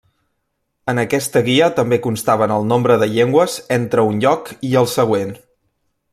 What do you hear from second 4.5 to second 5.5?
i el següent.